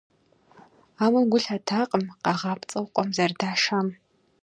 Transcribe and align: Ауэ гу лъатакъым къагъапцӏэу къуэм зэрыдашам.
Ауэ 1.03 1.21
гу 1.31 1.39
лъатакъым 1.43 2.05
къагъапцӏэу 2.23 2.87
къуэм 2.93 3.09
зэрыдашам. 3.15 3.87